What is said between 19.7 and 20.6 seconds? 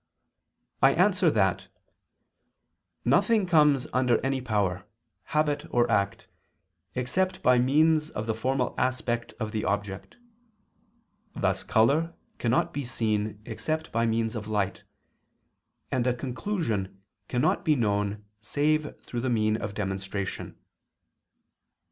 demonstration.